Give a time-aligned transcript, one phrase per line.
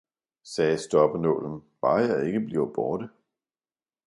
[0.43, 3.09] sagde stoppenålen, bare jeg ikke bliver borte!